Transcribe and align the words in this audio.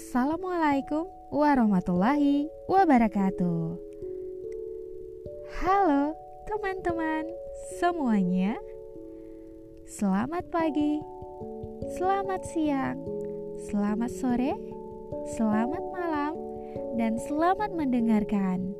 Assalamualaikum 0.00 1.12
warahmatullahi 1.28 2.48
wabarakatuh. 2.72 3.76
Halo 5.60 6.16
teman-teman 6.48 7.28
semuanya. 7.76 8.56
Selamat 9.84 10.48
pagi, 10.48 11.04
selamat 12.00 12.48
siang, 12.48 12.96
selamat 13.68 14.08
sore, 14.08 14.56
selamat 15.36 15.84
malam, 15.92 16.32
dan 16.96 17.20
selamat 17.20 17.68
mendengarkan. 17.76 18.72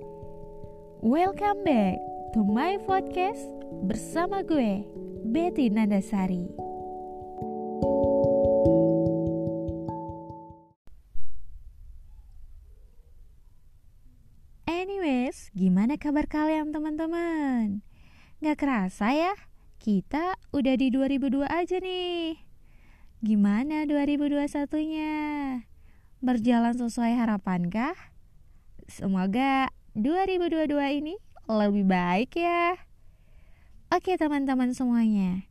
Welcome 1.04 1.68
back 1.68 2.00
to 2.32 2.40
my 2.48 2.80
podcast 2.88 3.44
bersama 3.84 4.40
gue, 4.40 4.88
Betty 5.28 5.68
Nandasari. 5.68 6.59
Gimana 15.90 16.06
kabar 16.06 16.30
kalian 16.30 16.70
teman-teman? 16.70 17.82
Gak 18.38 18.62
kerasa 18.62 19.10
ya, 19.10 19.34
kita 19.82 20.38
udah 20.54 20.78
di 20.78 20.86
2002 20.86 21.50
aja 21.50 21.82
nih. 21.82 22.38
Gimana 23.18 23.90
2021-nya? 23.90 25.14
Berjalan 26.22 26.78
sesuai 26.78 27.18
harapan 27.18 27.66
kah? 27.74 27.98
Semoga 28.86 29.74
2022 29.98 30.78
ini 31.02 31.18
lebih 31.50 31.82
baik 31.82 32.38
ya. 32.38 32.78
Oke 33.90 34.14
teman-teman 34.14 34.70
semuanya, 34.70 35.50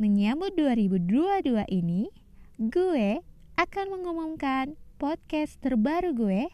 menyambut 0.00 0.56
2022 0.56 1.60
ini, 1.68 2.08
gue 2.56 3.20
akan 3.60 3.86
mengumumkan 3.92 4.80
podcast 4.96 5.60
terbaru 5.60 6.16
gue 6.16 6.48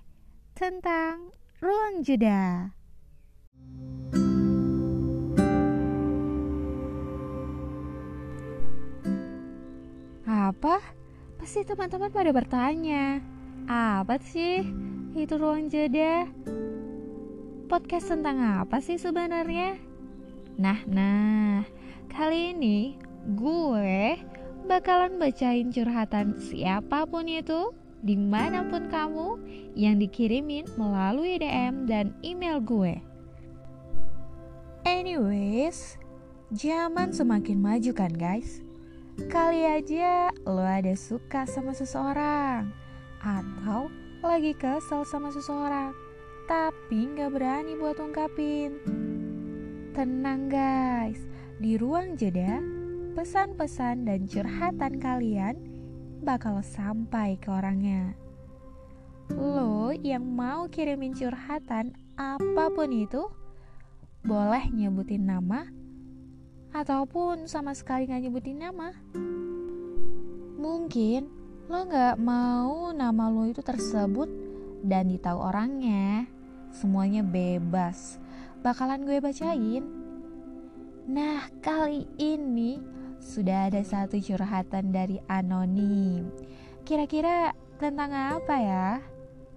tentang 0.59 1.31
ruang 1.63 2.03
jeda. 2.03 2.75
Apa? 10.51 10.83
Pasti 11.39 11.63
teman-teman 11.63 12.11
pada 12.11 12.35
bertanya, 12.35 13.23
apa 13.71 14.19
sih 14.19 14.67
itu 15.15 15.39
ruang 15.39 15.71
jeda? 15.71 16.27
Podcast 17.71 18.11
tentang 18.11 18.43
apa 18.43 18.83
sih 18.83 18.99
sebenarnya? 18.99 19.79
Nah, 20.59 20.83
nah, 20.91 21.63
kali 22.11 22.51
ini 22.51 22.99
gue 23.39 24.19
bakalan 24.67 25.23
bacain 25.23 25.71
curhatan 25.71 26.35
siapa 26.43 27.07
pun 27.07 27.31
itu 27.31 27.71
di 28.03 28.19
mana 28.19 28.67
pun 28.67 28.91
kamu 28.91 29.39
yang 29.79 30.03
dikirimin 30.03 30.67
melalui 30.75 31.39
DM 31.39 31.87
dan 31.87 32.11
email 32.27 32.59
gue. 32.59 32.99
Anyways, 34.83 35.95
zaman 36.51 37.15
semakin 37.15 37.63
maju 37.63 37.95
kan 37.95 38.11
guys? 38.11 38.67
Kali 39.29 39.69
aja 39.69 40.33
lo 40.49 40.65
ada 40.65 40.97
suka 40.97 41.45
sama 41.45 41.77
seseorang 41.77 42.73
atau 43.21 43.93
lagi 44.25 44.57
kesel 44.57 45.05
sama 45.05 45.29
seseorang 45.29 45.93
tapi 46.49 47.05
nggak 47.13 47.29
berani 47.29 47.77
buat 47.77 48.01
ungkapin. 48.01 48.81
Tenang 49.93 50.49
guys, 50.49 51.21
di 51.61 51.77
ruang 51.77 52.17
jeda, 52.17 52.65
pesan-pesan 53.13 54.09
dan 54.09 54.25
curhatan 54.25 54.97
kalian 54.97 55.59
bakal 56.25 56.65
sampai 56.65 57.37
ke 57.37 57.53
orangnya. 57.53 58.17
Lo 59.37 59.93
yang 59.93 60.25
mau 60.25 60.65
kirimin 60.73 61.13
curhatan 61.13 61.93
apa 62.17 62.73
pun 62.73 62.89
itu, 62.89 63.29
boleh 64.25 64.65
nyebutin 64.73 65.29
nama 65.29 65.80
ataupun 66.71 67.51
sama 67.51 67.75
sekali 67.75 68.07
nggak 68.07 68.23
nyebutin 68.27 68.59
nama. 68.63 68.95
Mungkin 70.61 71.31
lo 71.71 71.87
nggak 71.87 72.17
mau 72.19 72.91
nama 72.91 73.31
lo 73.31 73.47
itu 73.47 73.63
tersebut 73.63 74.29
dan 74.83 75.11
ditahu 75.11 75.39
orangnya. 75.39 76.27
Semuanya 76.71 77.27
bebas, 77.27 78.23
bakalan 78.63 79.03
gue 79.03 79.19
bacain. 79.19 79.83
Nah, 81.11 81.51
kali 81.59 82.07
ini 82.23 82.79
sudah 83.19 83.67
ada 83.67 83.83
satu 83.83 84.23
curhatan 84.23 84.95
dari 84.95 85.19
anonim. 85.27 86.31
Kira-kira 86.87 87.51
tentang 87.83 88.15
apa 88.15 88.57
ya? 88.63 88.89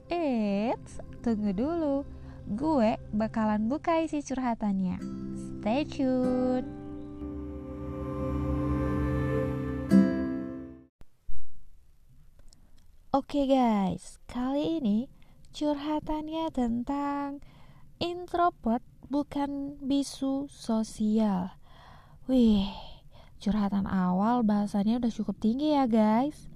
Eits, 0.09 0.97
tunggu 1.22 1.53
dulu. 1.53 2.01
Gue 2.50 2.97
bakalan 3.13 3.69
buka 3.69 4.01
isi 4.01 4.25
curhatannya. 4.25 4.97
Stay 5.62 5.85
tune. 5.85 6.82
Oke 13.13 13.46
guys, 13.46 14.18
kali 14.25 14.81
ini 14.81 15.06
curhatannya 15.53 16.50
tentang 16.50 17.46
introvert 18.01 18.81
bukan 19.06 19.78
bisu 19.85 20.50
sosial. 20.50 21.53
Wih, 22.25 22.74
curhatan 23.38 23.85
awal 23.85 24.41
bahasanya 24.41 24.97
udah 24.97 25.13
cukup 25.13 25.38
tinggi 25.38 25.78
ya 25.78 25.85
guys. 25.85 26.50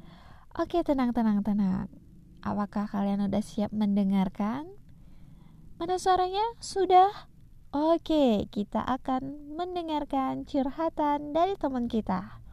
Oke 0.57 0.81
tenang 0.81 1.13
tenang 1.13 1.45
tenang. 1.45 1.94
Apakah 2.41 2.89
kalian 2.89 3.29
udah 3.29 3.45
siap 3.45 3.69
mendengarkan? 3.69 4.66
Mana 5.78 6.01
suaranya? 6.01 6.57
Sudah? 6.57 7.29
Oke, 7.69 8.50
kita 8.50 8.81
akan 8.81 9.53
mendengarkan 9.53 10.50
curhatan 10.50 11.38
dari 11.38 11.53
teman 11.53 11.85
kita. 11.85 12.46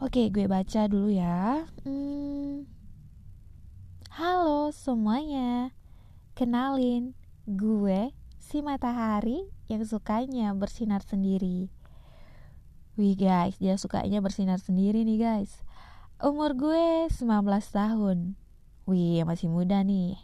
Oke, 0.00 0.32
gue 0.32 0.48
baca 0.48 0.88
dulu 0.88 1.12
ya. 1.12 1.68
Hmm. 1.84 2.64
Halo 4.08 4.72
semuanya. 4.72 5.76
Kenalin, 6.32 7.12
gue 7.44 8.08
si 8.40 8.64
matahari 8.64 9.52
yang 9.68 9.84
sukanya 9.84 10.56
bersinar 10.56 11.04
sendiri. 11.04 11.68
Wih 12.96 13.12
guys, 13.12 13.60
dia 13.60 13.76
sukanya 13.76 14.24
bersinar 14.24 14.56
sendiri 14.56 15.04
nih 15.04 15.20
guys. 15.20 15.60
Umur 16.16 16.56
gue 16.56 17.12
19 17.12 17.20
tahun. 17.68 18.40
Wih, 18.88 19.20
masih 19.28 19.52
muda 19.52 19.84
nih. 19.84 20.16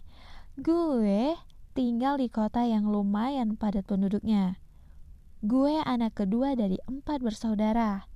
Gue 0.57 1.37
tinggal 1.77 2.17
di 2.17 2.33
kota 2.33 2.65
yang 2.65 2.89
lumayan 2.89 3.61
padat 3.61 3.85
penduduknya. 3.85 4.57
Gue 5.45 5.85
anak 5.85 6.17
kedua 6.17 6.57
dari 6.57 6.81
empat 6.89 7.21
bersaudara. 7.21 8.09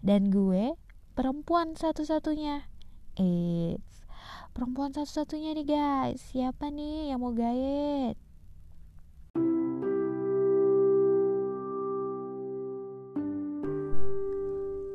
Dan 0.00 0.32
gue 0.32 0.85
perempuan 1.16 1.72
satu-satunya. 1.72 2.68
Eits, 3.16 4.04
perempuan 4.52 4.92
satu-satunya 4.92 5.56
nih 5.56 5.64
guys. 5.64 6.20
Siapa 6.28 6.68
nih 6.68 7.08
yang 7.08 7.24
mau 7.24 7.32
gayet? 7.32 8.20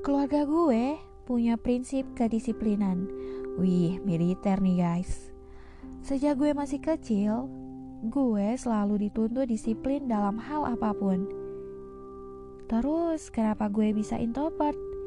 Keluarga 0.06 0.46
gue 0.46 1.02
punya 1.26 1.58
prinsip 1.58 2.06
kedisiplinan. 2.14 3.10
Wih, 3.58 3.98
militer 4.06 4.62
nih 4.62 4.78
guys. 4.78 5.34
Sejak 6.06 6.38
gue 6.38 6.54
masih 6.54 6.78
kecil, 6.78 7.50
gue 8.14 8.48
selalu 8.62 9.10
dituntut 9.10 9.50
disiplin 9.50 10.06
dalam 10.06 10.38
hal 10.38 10.70
apa 10.70 10.94
pun. 10.94 11.26
Terus, 12.70 13.34
kenapa 13.34 13.74
gue 13.74 13.90
bisa 13.90 14.22
introvert? 14.22 15.01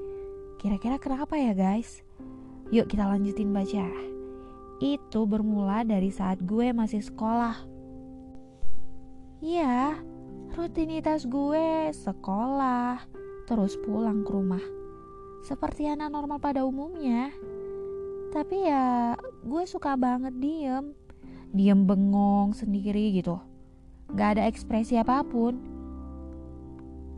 Kira-kira 0.64 0.96
kenapa 0.96 1.36
ya 1.36 1.52
guys? 1.52 2.00
Yuk 2.72 2.88
kita 2.88 3.04
lanjutin 3.04 3.52
baca. 3.52 3.84
Itu 4.80 5.28
bermula 5.28 5.84
dari 5.84 6.08
saat 6.08 6.40
gue 6.40 6.72
masih 6.72 7.04
sekolah. 7.04 7.60
Iya, 9.44 10.00
rutinitas 10.56 11.28
gue 11.28 11.92
sekolah, 11.92 13.04
terus 13.44 13.76
pulang 13.84 14.24
ke 14.24 14.32
rumah 14.32 14.64
seperti 15.44 15.84
anak 15.84 16.08
normal 16.08 16.40
pada 16.40 16.64
umumnya. 16.64 17.28
Tapi 18.32 18.64
ya 18.64 19.14
gue 19.44 19.62
suka 19.68 19.94
banget 19.94 20.32
diem. 20.40 20.96
Diem 21.52 21.84
bengong 21.84 22.56
sendiri 22.56 23.12
gitu. 23.14 23.36
Gak 24.16 24.40
ada 24.40 24.48
ekspresi 24.48 24.96
apa 24.96 25.20
pun. 25.22 25.60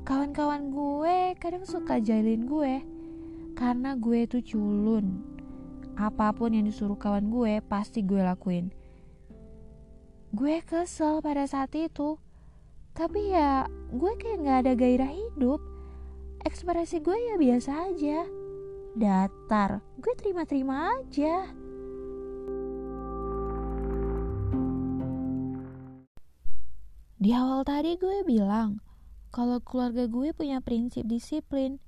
Kawan-kawan 0.03 0.75
gue 0.75 1.17
kadang 1.39 1.63
suka 1.63 2.03
jailin 2.03 2.45
gue 2.51 2.96
karena 3.57 3.97
gue 3.97 4.29
itu 4.29 4.39
culun. 4.45 5.25
Apa 5.97 6.37
pun 6.37 6.53
yang 6.53 6.69
disuruh 6.69 7.01
kawan 7.01 7.33
gue 7.33 7.65
pasti 7.65 8.05
gue 8.05 8.21
lakuin. 8.21 8.69
Gue 10.37 10.61
kesel 10.61 11.25
pada 11.25 11.49
saat 11.49 11.73
itu. 11.73 12.21
Tapi 12.93 13.33
ya 13.33 13.65
gue 13.89 14.13
kayak 14.21 14.45
gak 14.45 14.59
ada 14.69 14.73
gairah 14.77 15.09
hidup. 15.09 15.65
Ekspresi 16.45 17.01
gue 17.01 17.17
ya 17.17 17.35
biasa 17.41 17.71
aja. 17.89 18.29
Datar. 18.93 19.81
Gue 20.05 20.13
terima-terima 20.21 20.93
aja. 21.01 21.49
Di 27.17 27.33
awal 27.33 27.65
tadi 27.65 27.97
gue 27.97 28.21
bilang 28.29 28.85
kalau 29.33 29.65
keluarga 29.65 30.05
gue 30.05 30.37
punya 30.37 30.61
prinsip 30.61 31.09
disiplin. 31.09 31.81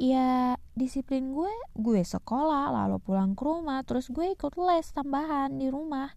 Ya, 0.00 0.56
disiplin 0.72 1.36
gue, 1.36 1.52
gue 1.76 2.00
sekolah, 2.00 2.72
lalu 2.72 2.96
pulang 3.00 3.36
ke 3.36 3.44
rumah, 3.44 3.84
terus 3.84 4.08
gue 4.08 4.32
ikut 4.32 4.56
les 4.56 4.88
tambahan 4.92 5.60
di 5.60 5.68
rumah. 5.68 6.16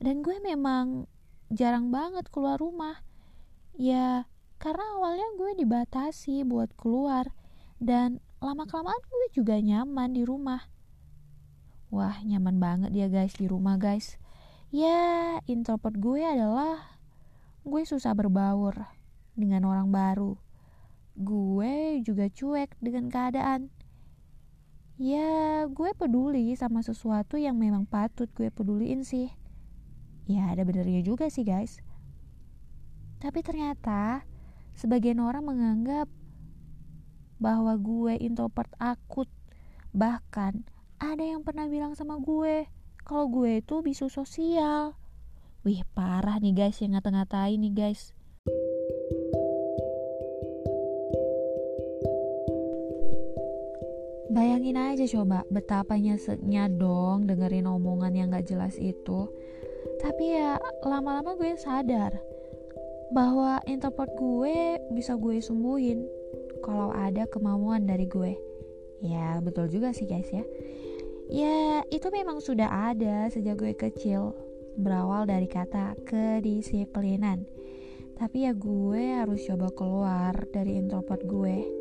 Dan 0.00 0.20
gue 0.20 0.36
memang 0.40 1.08
jarang 1.52 1.88
banget 1.88 2.28
keluar 2.28 2.60
rumah. 2.60 3.00
Ya, 3.76 4.28
karena 4.60 4.84
awalnya 5.00 5.28
gue 5.40 5.56
dibatasi 5.64 6.44
buat 6.44 6.72
keluar 6.76 7.32
dan 7.80 8.20
lama-kelamaan 8.44 9.00
gue 9.08 9.26
juga 9.32 9.56
nyaman 9.56 10.12
di 10.12 10.22
rumah. 10.24 10.68
Wah, 11.88 12.20
nyaman 12.22 12.60
banget 12.60 12.90
dia 12.92 13.08
guys 13.08 13.34
di 13.34 13.48
rumah 13.48 13.80
guys. 13.80 14.20
Ya, 14.70 15.40
introvert 15.50 15.96
gue 15.98 16.22
adalah 16.22 17.00
gue 17.64 17.82
susah 17.82 18.14
berbaur 18.14 18.86
dengan 19.34 19.66
orang 19.66 19.90
baru. 19.90 20.38
Gue 21.18 22.02
juga 22.02 22.30
cuek 22.30 22.76
dengan 22.78 23.10
keadaan. 23.10 23.70
Ya, 25.00 25.64
gue 25.64 25.90
peduli 25.96 26.52
sama 26.54 26.84
sesuatu 26.84 27.40
yang 27.40 27.56
memang 27.56 27.88
patut 27.88 28.28
gue 28.36 28.52
peduliin 28.52 29.00
sih. 29.00 29.32
Ya, 30.28 30.52
ada 30.52 30.62
benernya 30.62 31.00
juga 31.00 31.32
sih, 31.32 31.42
guys. 31.42 31.80
Tapi 33.20 33.40
ternyata 33.40 34.24
sebagian 34.76 35.20
orang 35.20 35.44
menganggap 35.44 36.08
bahwa 37.40 37.74
gue 37.80 38.20
introvert 38.20 38.70
akut. 38.76 39.26
Bahkan 39.96 40.68
ada 41.00 41.24
yang 41.24 41.40
pernah 41.40 41.64
bilang 41.66 41.96
sama 41.96 42.20
gue 42.20 42.68
kalau 43.02 43.26
gue 43.32 43.64
itu 43.64 43.80
bisu 43.80 44.12
sosial. 44.12 44.94
Wih 45.64 45.84
parah 45.96 46.40
nih 46.40 46.56
guys 46.56 46.80
yang 46.80 46.96
ngata-ngatain 46.96 47.56
nih 47.60 47.72
guys. 47.72 48.12
Bayangin 54.30 54.78
aja 54.78 55.02
coba 55.10 55.42
betapa 55.50 55.98
nyeseknya 55.98 56.70
dong 56.70 57.26
dengerin 57.26 57.66
omongan 57.66 58.14
yang 58.14 58.30
gak 58.30 58.46
jelas 58.46 58.78
itu. 58.78 59.26
Tapi 59.98 60.38
ya 60.38 60.54
lama-lama 60.86 61.34
gue 61.34 61.58
sadar 61.58 62.14
bahwa 63.10 63.58
introvert 63.66 64.14
gue 64.14 64.78
bisa 64.94 65.18
gue 65.18 65.42
sembuhin 65.42 66.06
kalau 66.62 66.94
ada 66.94 67.26
kemauan 67.26 67.90
dari 67.90 68.06
gue. 68.06 68.38
Ya 69.02 69.42
betul 69.42 69.66
juga 69.66 69.90
sih 69.90 70.06
guys 70.06 70.30
ya. 70.30 70.46
Ya 71.26 71.82
itu 71.90 72.06
memang 72.14 72.38
sudah 72.38 72.94
ada 72.94 73.26
sejak 73.34 73.58
gue 73.58 73.74
kecil 73.74 74.30
berawal 74.78 75.26
dari 75.26 75.50
kata 75.50 75.98
kedisiplinan. 76.06 77.50
Tapi 78.14 78.46
ya 78.46 78.54
gue 78.54 79.16
harus 79.18 79.42
coba 79.42 79.74
keluar 79.74 80.38
dari 80.54 80.78
introvert 80.78 81.26
gue. 81.26 81.79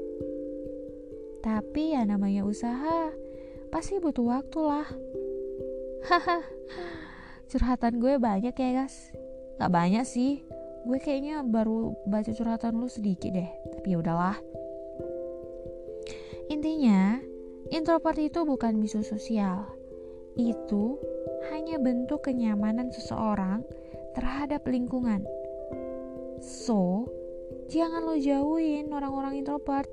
Tapi 1.40 1.96
ya 1.96 2.04
namanya 2.04 2.44
usaha, 2.44 3.16
pasti 3.72 3.96
butuh 3.98 4.28
waktu 4.28 4.60
lah. 4.60 4.88
Haha, 6.08 6.44
curhatan 7.48 8.04
gue 8.04 8.20
banyak 8.20 8.56
ya 8.56 8.70
guys. 8.84 9.16
Gak 9.60 9.72
banyak 9.72 10.04
sih, 10.04 10.44
gue 10.88 11.00
kayaknya 11.00 11.44
baru 11.44 11.96
baca 12.08 12.32
curhatan 12.32 12.80
lu 12.80 12.88
sedikit 12.92 13.32
deh. 13.32 13.50
Tapi 13.76 13.88
ya 13.96 13.98
udahlah. 14.00 14.38
Intinya, 16.50 17.22
introvert 17.70 18.20
itu 18.20 18.42
bukan 18.44 18.82
bisu 18.82 19.06
sosial. 19.06 19.70
Itu 20.36 20.98
hanya 21.52 21.78
bentuk 21.80 22.26
kenyamanan 22.28 22.92
seseorang 22.92 23.64
terhadap 24.18 24.66
lingkungan. 24.66 25.24
So, 26.42 27.06
jangan 27.70 28.08
lo 28.08 28.16
jauhin 28.18 28.90
orang-orang 28.90 29.44
introvert. 29.44 29.88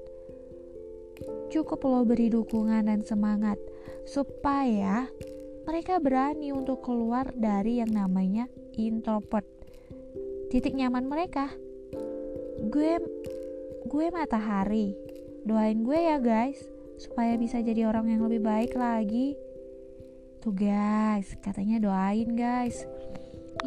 Cukup 1.50 1.84
lo 1.86 2.02
beri 2.02 2.28
dukungan 2.28 2.90
dan 2.90 3.00
semangat 3.06 3.56
supaya 4.06 5.08
mereka 5.66 5.98
berani 5.98 6.54
untuk 6.54 6.82
keluar 6.84 7.34
dari 7.34 7.82
yang 7.82 7.90
namanya 7.90 8.46
introvert. 8.78 9.46
Titik 10.46 10.78
nyaman 10.78 11.10
mereka. 11.10 11.50
Gue 12.70 13.02
gue 13.86 14.06
matahari. 14.14 14.94
Doain 15.46 15.82
gue 15.82 15.98
ya 15.98 16.18
guys 16.22 16.58
supaya 16.96 17.36
bisa 17.36 17.60
jadi 17.60 17.86
orang 17.86 18.14
yang 18.14 18.22
lebih 18.24 18.42
baik 18.46 18.72
lagi. 18.78 19.34
Tuh 20.38 20.54
guys, 20.54 21.34
katanya 21.42 21.82
doain 21.82 22.38
guys. 22.38 22.86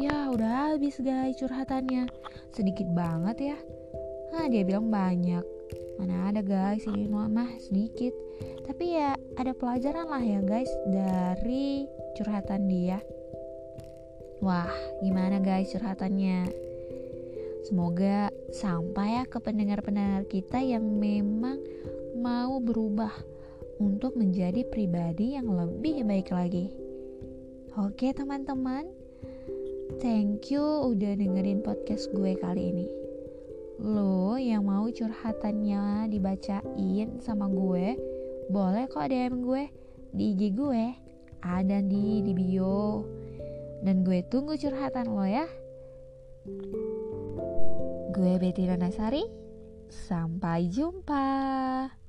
Ya 0.00 0.32
udah 0.32 0.72
habis 0.72 0.96
guys 1.02 1.36
curhatannya. 1.36 2.08
Sedikit 2.56 2.88
banget 2.96 3.54
ya. 3.54 3.58
Nah 4.32 4.48
dia 4.48 4.64
bilang 4.64 4.88
banyak. 4.88 5.59
Mana 6.00 6.32
ada 6.32 6.40
guys 6.40 6.88
ini 6.88 7.04
mah 7.04 7.28
sedikit. 7.60 8.16
Tapi 8.64 8.96
ya 8.96 9.12
ada 9.36 9.52
pelajaran 9.52 10.08
lah 10.08 10.24
ya 10.24 10.40
guys 10.40 10.72
dari 10.88 11.84
curhatan 12.16 12.72
dia. 12.72 13.04
Wah, 14.40 14.72
gimana 15.04 15.36
guys 15.44 15.68
curhatannya? 15.76 16.48
Semoga 17.68 18.32
sampai 18.48 19.20
ya 19.20 19.24
ke 19.28 19.36
pendengar-pendengar 19.36 20.24
kita 20.24 20.64
yang 20.64 20.80
memang 20.96 21.60
mau 22.16 22.56
berubah 22.56 23.12
untuk 23.76 24.16
menjadi 24.16 24.64
pribadi 24.64 25.36
yang 25.36 25.52
lebih 25.52 26.00
baik 26.08 26.32
lagi. 26.32 26.72
Oke, 27.76 28.16
teman-teman, 28.16 28.88
thank 30.00 30.48
you 30.48 30.64
udah 30.88 31.12
dengerin 31.20 31.60
podcast 31.60 32.08
gue 32.16 32.32
kali 32.40 32.72
ini. 32.72 32.99
Lo 33.80 34.36
yang 34.36 34.68
mau 34.68 34.92
curhatannya 34.92 36.12
dibacain 36.12 37.16
sama 37.16 37.48
gue, 37.48 37.96
boleh 38.52 38.84
kok 38.92 39.08
DM 39.08 39.40
gue 39.40 39.72
di 40.12 40.36
IG 40.36 40.52
gue, 40.52 40.84
ada 41.40 41.80
di 41.80 42.20
di 42.20 42.32
bio. 42.36 43.08
Dan 43.80 44.04
gue 44.04 44.20
tunggu 44.28 44.60
curhatan 44.60 45.08
lo 45.08 45.24
ya. 45.24 45.48
Gue 48.12 48.36
Betty 48.36 48.68
Nasari, 48.68 49.24
sampai 49.88 50.68
jumpa. 50.68 51.99